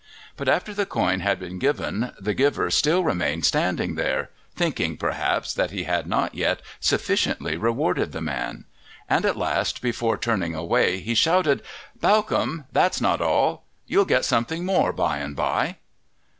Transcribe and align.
But 0.35 0.49
after 0.49 0.73
the 0.73 0.87
coin 0.87 1.19
had 1.19 1.39
been 1.39 1.59
given 1.59 2.11
the 2.19 2.33
giver 2.33 2.71
still 2.71 3.03
remained 3.03 3.45
standing 3.45 3.93
there, 3.93 4.31
thinking, 4.55 4.97
perhaps, 4.97 5.53
that 5.53 5.69
he 5.69 5.83
had 5.83 6.07
not 6.07 6.33
yet 6.33 6.63
sufficiently 6.79 7.55
rewarded 7.55 8.11
the 8.11 8.19
man; 8.19 8.65
and 9.07 9.27
at 9.27 9.37
last, 9.37 9.79
before 9.79 10.17
turning 10.17 10.55
away, 10.55 11.01
he 11.01 11.13
shouted, 11.13 11.61
"Bawcombe, 11.99 12.63
that's 12.71 12.99
not 12.99 13.21
all. 13.21 13.63
You'll 13.85 14.05
get 14.05 14.25
something 14.25 14.65
more 14.65 14.91
by 14.91 15.19
and 15.19 15.35
by." 15.35 15.75